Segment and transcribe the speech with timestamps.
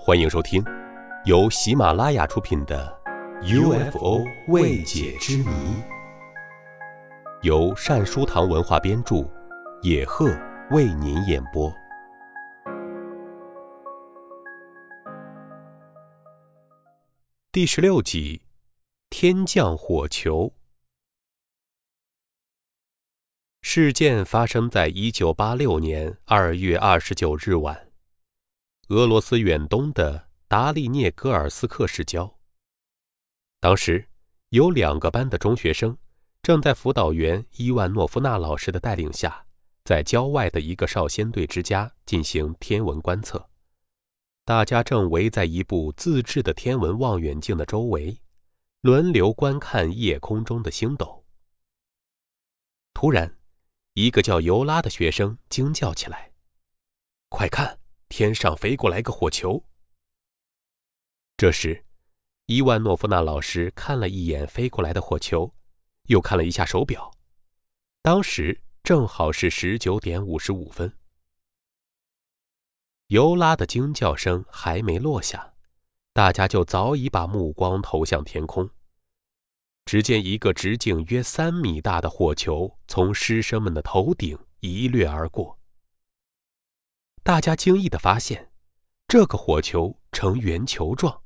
[0.00, 0.64] 欢迎收听，
[1.24, 2.96] 由喜马拉雅出品的
[3.90, 5.44] 《UFO 未解之谜》，
[7.42, 9.28] 由善书堂文化编著，
[9.82, 10.30] 野鹤
[10.70, 11.70] 为您演播。
[17.50, 18.42] 第十六集：
[19.10, 20.54] 天降火球。
[23.60, 27.87] 事件发生在一九八六年二月二十九日晚。
[28.88, 32.38] 俄罗斯远东的达利涅戈尔斯克市郊。
[33.60, 34.08] 当时，
[34.48, 35.94] 有两个班的中学生
[36.42, 39.44] 正在辅导员伊万诺夫娜老师的带领下，
[39.84, 43.50] 在郊外的一个少先队之家进行天文观测。
[44.46, 48.18] 大家正围在一部自制的天文望远镜的周围，
[48.80, 51.26] 轮流观看夜空中的星斗。
[52.94, 53.36] 突然，
[53.92, 56.32] 一个叫尤拉的学生惊叫起来
[57.28, 57.77] ：“快看！”
[58.08, 59.64] 天上飞过来个火球。
[61.36, 61.84] 这时，
[62.46, 65.54] 伊万诺夫娜老师看了一眼飞过来的火球，
[66.04, 67.12] 又看了一下手表，
[68.02, 70.92] 当时正好是十九点五十五分。
[73.08, 75.54] 尤拉的惊叫声还没落下，
[76.12, 78.68] 大家就早已把目光投向天空。
[79.84, 85.57] 只见一个直径约三米大的火球从师生们的头顶一掠而过。
[87.28, 88.50] 大家惊异地发现，
[89.06, 91.20] 这个火球呈圆球状，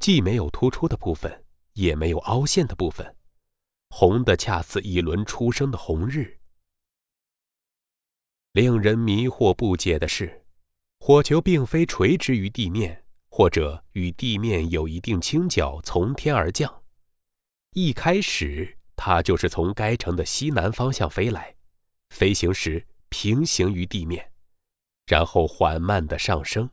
[0.00, 3.14] 既没有突出的部分，也没有凹陷的部分，
[3.90, 6.40] 红的恰似一轮初升的红日。
[8.54, 10.44] 令人迷惑不解的是，
[10.98, 16.82] 火球并非垂直于地面，或者与地面有一定倾角从天而降。
[17.74, 21.54] 一开始，它就是从该城的西南方向飞来，
[22.08, 24.29] 飞行时平行于地面。
[25.06, 26.70] 然后缓慢的上升，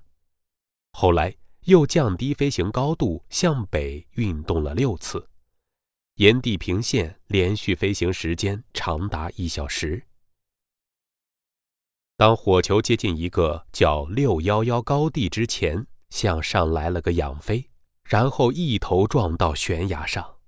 [0.94, 5.28] 后来又降低飞行高度，向北运动了六次，
[6.16, 10.04] 沿地平线连续飞行时间长达一小时。
[12.16, 17.70] 当火球接近一个叫六幺幺高地之前，向上来了个仰飞，
[18.04, 20.40] 然后一头撞到悬崖上。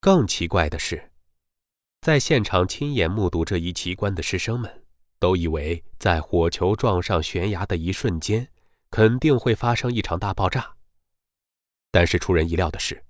[0.00, 1.12] 更奇怪的是，
[2.00, 4.81] 在现场亲眼目睹这一奇观的师生们。
[5.22, 8.48] 都以为在火球撞上悬崖的一瞬间，
[8.90, 10.74] 肯定会发生一场大爆炸。
[11.92, 13.04] 但是出人意料的是，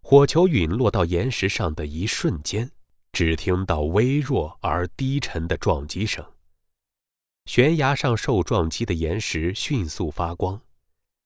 [0.00, 2.70] 火球陨落到岩石上的一瞬间，
[3.10, 6.24] 只听到微弱而低沉的撞击声。
[7.46, 10.62] 悬崖上受撞击的岩石迅速发光，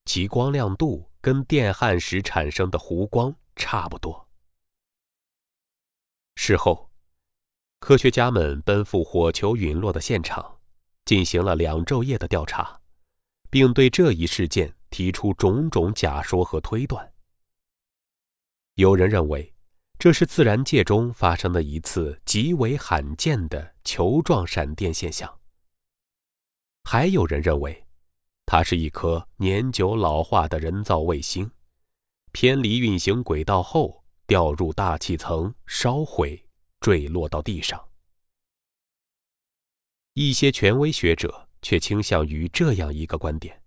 [0.06, 4.26] 其光亮度跟电焊时产生的弧光差不多。
[6.36, 6.91] 事后。
[7.82, 10.60] 科学家们奔赴火球陨落的现场，
[11.04, 12.80] 进行了两昼夜的调查，
[13.50, 17.12] 并对这一事件提出种种假说和推断。
[18.76, 19.52] 有人认为，
[19.98, 25.28] 这是自然界中发生的一次极为罕见的球状闪电现象；
[26.84, 27.84] 还有人认为，
[28.46, 31.50] 它是一颗年久老化的人造卫星，
[32.30, 36.40] 偏离运行轨道后掉入大气层，烧毁。
[36.82, 37.82] 坠落到地上。
[40.14, 43.62] 一些权威学者却倾向于这样一个观点：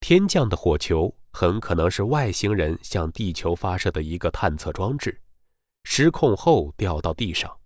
[0.00, 5.22] 天降的火球很可能是外星人向地球发射的一个探测装置，
[5.84, 7.58] 失控后掉到地上。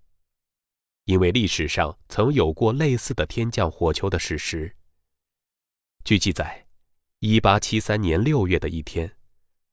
[1.07, 4.77] 因为历史上曾有过类似的天降火球的事实。
[6.05, 6.67] 据记载
[7.21, 9.17] ，1873年6月的一天，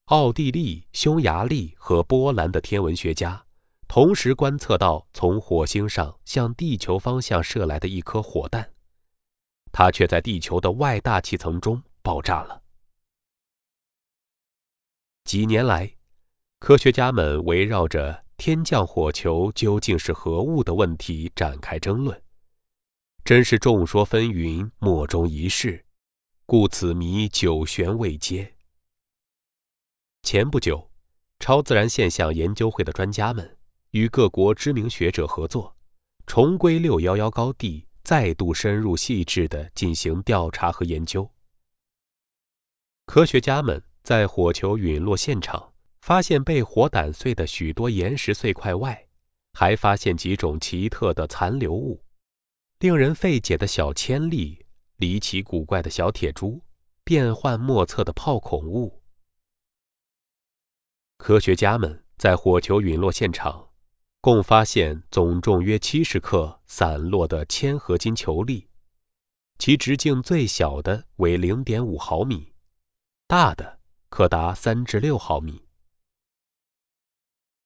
[0.05, 3.46] 奥地利、匈牙利和波兰的天文学家。
[3.87, 8.73] 同时观测到从火星上向地球方向射来的一颗火弹，
[9.71, 12.61] 它却在地球的外大气层中爆炸了。
[15.23, 15.95] 几年来，
[16.59, 22.21] 科学家们围绕着天降火球究竟是何物的问题展开争论，
[23.23, 25.85] 真是众说纷纭，莫衷一是，
[26.45, 28.55] 故此谜久悬未揭。
[30.23, 30.91] 前不久，
[31.39, 33.56] 超自然现象研究会的专家们。
[33.91, 35.75] 与各国知名学者合作，
[36.25, 41.29] 重归六幺幺高地，再度深入细致地进行调查和研究。
[43.05, 49.07] 科学家们在火球陨落现场发现被火打碎的许多岩石碎块外，
[49.53, 52.03] 还发现几种奇特的残留物，
[52.79, 54.65] 令人费解的小铅粒、
[54.97, 56.61] 离奇古怪的小铁珠、
[57.03, 59.01] 变幻莫测的炮孔物。
[61.17, 63.66] 科学家们在火球陨落现场。
[64.19, 68.67] 共发现总重约七十克散落的铅合金球粒，
[69.57, 72.53] 其直径最小的为零点五毫米，
[73.27, 73.79] 大的
[74.09, 75.63] 可达三至六毫米。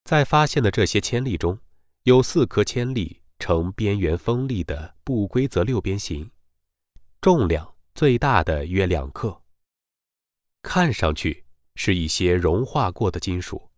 [0.04, 1.60] 在发现的这些铅粒中，
[2.04, 6.30] 有四颗铅粒呈边缘锋利的不规则六边形，
[7.22, 9.42] 重量最大的约两克。
[10.62, 11.46] 看上去
[11.76, 13.71] 是一些融化过的金属，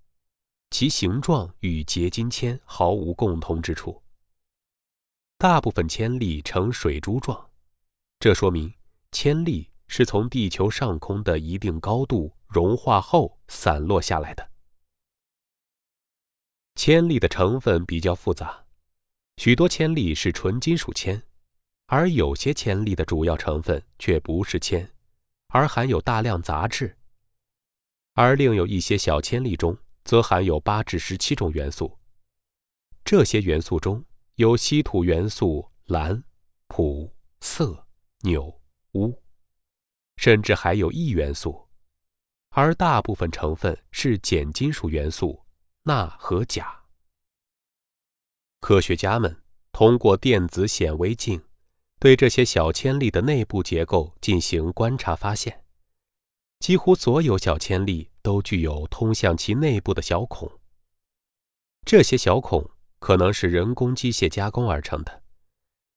[0.73, 4.01] 其形状与结晶铅毫无共同之处。
[5.37, 7.47] 大部分铅粒呈水珠状。
[8.19, 8.73] 这说明
[9.11, 14.49] 铅粒是从地球上空的一定高度融化后散落下来的。
[16.73, 18.65] 铅粒的成分比较复杂，
[19.37, 21.21] 许多铅粒是纯金属铅，
[21.85, 24.91] 而有些铅粒的主要成分却不是铅，
[25.49, 26.97] 而含有大量杂质。
[28.15, 31.97] 而另有一些小铅粒中则含有八至十七种元素，
[33.03, 34.03] 这些元素中
[34.35, 36.23] 有稀土元素蓝、
[36.67, 37.79] 普、色。
[38.25, 38.61] 纽、
[38.93, 39.13] 钨，
[40.15, 41.67] 甚至还有异元素，
[42.51, 45.43] 而大部分成分是碱金属元素
[45.81, 46.85] 钠和钾。
[48.61, 51.43] 科学家们通过电子显微镜
[51.99, 55.65] 对这些小铅粒的内部结构进行观察，发现，
[56.59, 60.51] 几乎所有小铅粒都具有通向其内部的小孔。
[61.85, 62.67] 这些小孔
[62.97, 65.21] 可能是人工机械加工而成的。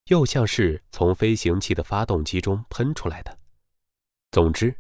[0.09, 3.39] 又像是从飞行器的发动机中喷出来的。
[4.31, 4.77] 总之，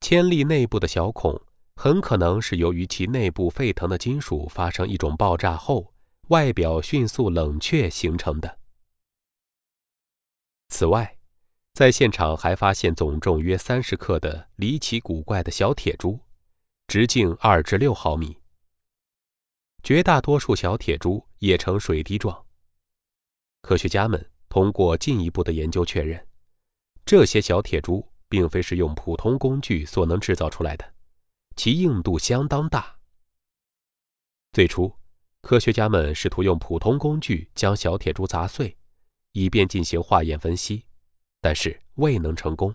[0.00, 1.40] 铅粒内部的小孔
[1.74, 5.92] 很可能是由于其内部沸腾的金属发生一种爆炸后，
[6.28, 8.58] 外表迅速冷却形成的。
[10.68, 11.18] 此外，
[11.74, 16.20] 在现场还发现总重约三十克的离奇古怪的小铁珠，
[16.92, 18.36] 直径二至六毫米。
[19.82, 22.44] 绝大多数小铁珠也呈水滴状。
[23.62, 24.30] 科学家们。
[24.50, 26.28] 通过进一步的研究确认，
[27.06, 30.92] 这些小铁珠并非是用普通工具所能制造出来的，
[31.56, 32.98] 其硬度相当大。
[34.52, 34.94] 最初，
[35.40, 38.76] 科学家们试图用普通工具将小铁珠砸碎，
[39.30, 40.84] 以便进行化验分析，
[41.40, 42.74] 但是未能成功。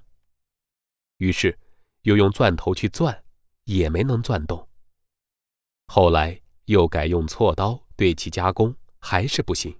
[1.17, 1.55] 于是，
[2.01, 3.23] 又用钻头去钻，
[3.67, 4.67] 也没能钻动。
[5.87, 9.77] 后来又改用锉刀对其加工，还是不行。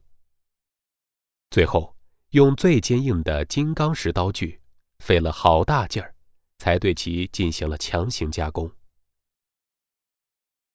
[1.50, 1.96] 最后，
[2.32, 4.62] 用最坚硬的金刚石刀具，
[5.00, 6.14] 费了好大劲儿，
[6.58, 8.72] 才对其进行了强行加工。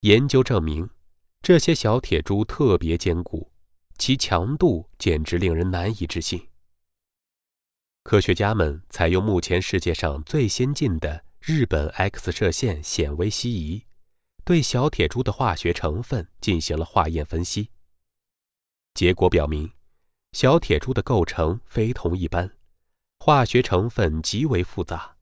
[0.01, 0.89] 研究证明，
[1.41, 3.51] 这些小铁珠特别坚固，
[3.97, 6.49] 其强度简直令人难以置信。
[8.01, 13.83] 科学家们采用目前世界上最先进的日本 X 射线显微析仪，
[14.45, 17.69] 对小铁珠的化学成分进行了化验分析。
[18.93, 19.69] 结果表明。
[20.31, 22.57] 小铁珠的构成非同一般，
[23.19, 25.17] 化学成分极为复杂，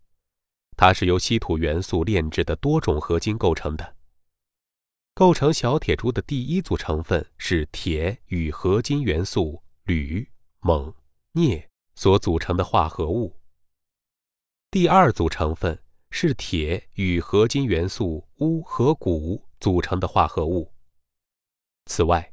[0.77, 3.95] 它是由稀土元素炼制的多种合金构成的。
[5.15, 10.29] 构成小铁珠的第一组成分是铁与合金元素铝、
[10.61, 10.93] 锰、
[11.33, 13.35] 镍所组成的化合物。
[14.69, 15.80] 第二组成分
[16.11, 20.71] 是铁与合金元素钨和钴组成的化合物。
[21.87, 22.31] 此外，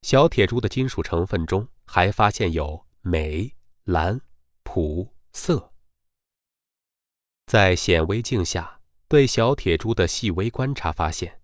[0.00, 1.68] 小铁珠的金属成分中。
[1.86, 4.20] 还发现有镁、蓝、
[4.64, 5.70] 钋、铯。
[7.46, 11.40] 在显微镜下对小铁珠的细微观察发现，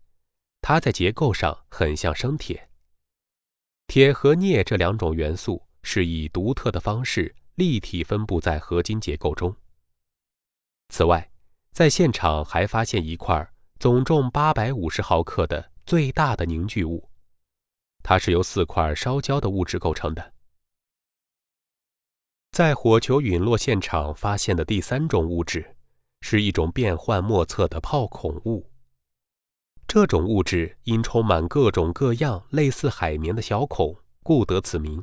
[0.60, 2.68] 它在结构上很像生铁。
[3.86, 9.54] 铁和镍这两种元素是以独特的方式立体分布在合金结构中。
[10.88, 11.30] 此外，
[11.72, 13.50] 在现场还发现一块
[13.80, 17.08] 总重八百五十毫克的最大的凝聚物。
[18.02, 20.34] 它是由四块烧焦的物质构成的。
[22.50, 25.74] 在火球陨落现场发现的第三种物质，
[26.20, 28.70] 是一种变幻莫测的泡孔物。
[29.88, 35.02] 这种物质因充满各种各样类似海绵的小孔，故得此名。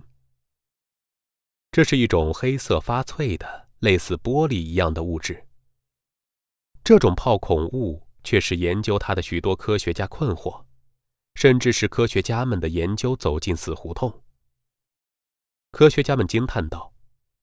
[1.71, 5.47] 这是一种黑色发脆的、类似玻璃一样的物质。
[6.89, 10.65] 这种泡孔物却使研究它的许多科学家困惑。
[11.35, 14.23] 甚至使科学家们的研究走进死胡同。
[15.69, 16.91] 科学家们惊叹道：“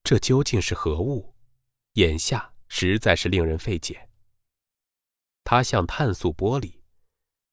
[0.03, 1.33] 这究竟是何物？
[1.93, 4.09] 眼下实在是令人费解。
[5.45, 6.81] 它像碳素玻璃，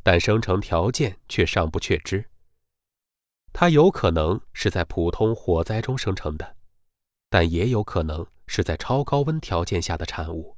[0.03, 2.29] 但生成条件却尚不确知。
[3.53, 6.57] 它有可能是在普通火灾中生成的，
[7.31, 10.54] 但也有可能是在超高温条件下的产物。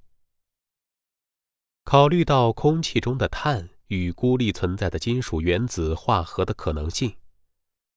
[1.87, 7.14] 考虑到空气中的碳。”与孤立存在的金属原子化合的可能性，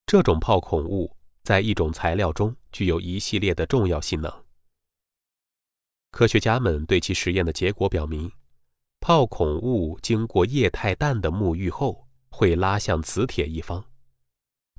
[0.06, 4.32] 这种泡孔物在一种材料中具有一系列的重要性能。
[6.12, 8.32] 科学家们对其实验的结果表明，
[9.00, 13.84] 炮孔物经过液态氮的沐浴后，会拉向磁铁一方，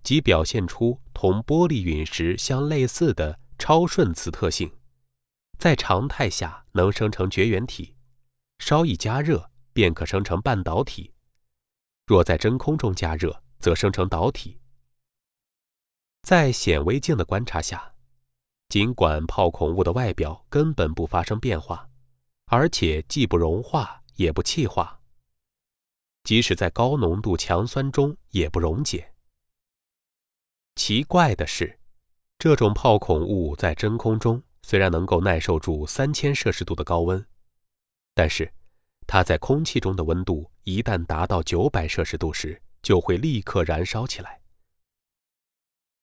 [0.05, 4.71] 即表现出同玻璃陨石相类似的超顺磁特性。
[5.59, 7.97] 在常态下能生成绝缘体，
[8.61, 11.12] 稍一加热便可生成半导体；
[12.07, 14.61] 若在真空中加热，则生成导体。
[16.23, 17.95] 在显微镜的观察下，
[18.69, 21.88] 尽管泡孔物的外表根本不发生变化，
[22.47, 25.00] 而且既不融化也不气化，
[26.23, 29.14] 即使在高浓度强酸中也不溶解。
[30.76, 31.81] 奇怪的是，
[32.38, 34.43] 这种泡孔物在真空中。
[34.62, 37.26] 虽然能够耐受住三千摄氏度的高温，
[38.14, 38.52] 但是
[39.07, 44.40] 它在空气中的温度一旦达到九百摄氏度时，就会立刻燃烧起来。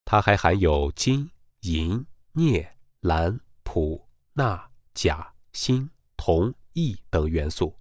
[0.05, 1.29] 它还含有金、
[1.61, 7.77] 银、镍、蓝、普、钠、钾、锌、铜、铱等元素。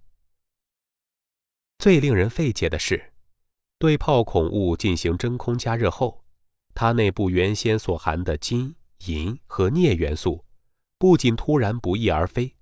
[1.77, 3.13] 最令人费解的是，
[3.79, 6.25] 对炮孔物进行真空加热后，
[6.73, 10.43] 它内部原先所含的金、银和镍元素。
[10.97, 12.56] 不仅突然不翼而飞，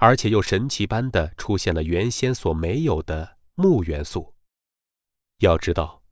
[0.00, 4.34] 而且又神奇般的出现了原先所没有的钼元素。
[5.40, 6.02] 要知道，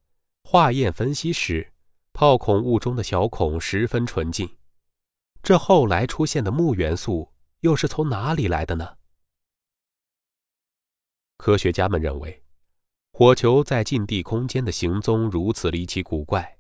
[0.45, 1.73] 化验分析时，
[2.13, 4.59] 炮孔物中的小孔十分纯净，
[5.43, 8.97] 这后来出现的钼元素又是从哪里来的呢？
[11.39, 12.45] 科学家们认为，
[13.13, 16.59] 火球在近地空间的行踪如此离奇古怪，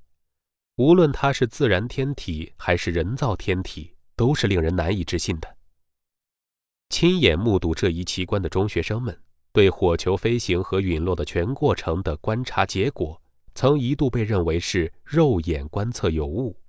[0.76, 3.94] 无论它是自然天体还是人造天体。
[4.18, 5.57] 都是令人难以置信的。
[6.88, 13.20] 亲眼目睹这一奇观的中学生们，对火球飞行和陨落的全过程的观察结果，
[13.54, 16.60] 曾一度被认为是肉眼观测有误。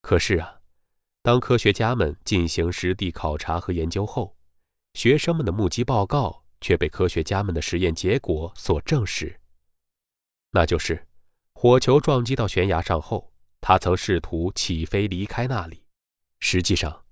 [0.00, 0.60] 可是啊，
[1.22, 4.36] 当科学家们进行实地考察和研究后，
[4.94, 9.38] 学生们的目击报告却被科学家们的实验结果所证实。
[10.52, 11.06] 那就是，
[11.52, 15.82] 火球撞击到悬崖上后，它曾试图起飞离开那里。
[16.40, 17.04] 实际上，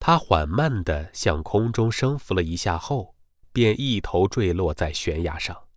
[0.00, 3.14] 它缓慢地向空中升浮了一下后，
[3.52, 5.68] 便一头坠落在悬崖上。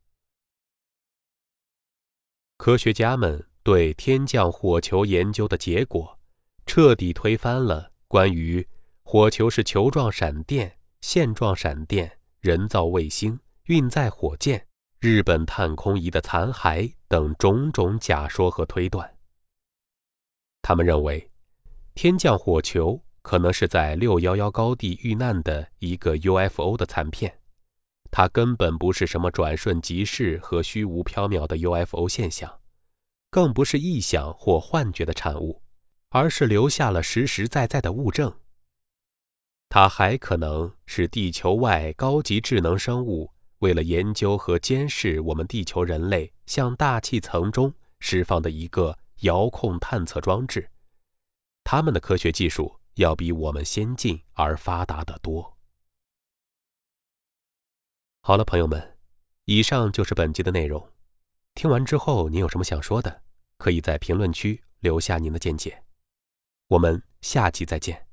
[2.58, 6.18] 科学家们对天降火球研究的结果，
[6.66, 8.66] 彻底推翻了关于
[9.04, 14.66] 火球是球状闪电、线状闪电、人造卫星、运载火箭、
[15.02, 19.18] 日本探空仪的残骸等种种假说和推断。
[20.62, 21.30] 他们认为。
[21.96, 27.40] 天降火球可能是在六幺幺高地遇难的一个 UFO 的残片，
[28.12, 32.60] 它根本不是什么转瞬即逝和虚无缥缈的 UFO 现象，
[33.32, 35.64] 更不是臆想或幻觉的产物，
[36.10, 38.32] 而是留下了实实在在的物证。
[39.70, 50.70] 它还可能是地球外高级智能生物为了研究和监视我们地球人类向大气层中释放的一个遥控探测装置。
[51.64, 55.58] 他们的科学技术要比我们先进而发达的多。
[58.22, 58.98] 好了，朋友们，
[59.46, 60.90] 以上就是本集的内容。
[61.56, 63.24] 听完之后，您有什么想说的，
[63.58, 65.84] 可以在评论区留下您的见解。
[66.68, 68.08] 我们下期再见。